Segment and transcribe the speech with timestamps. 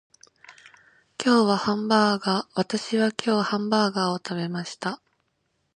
[1.23, 1.43] 私は
[1.73, 4.99] 今日ハンバーガーを食べました